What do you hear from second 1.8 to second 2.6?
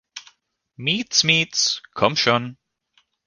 komm schon!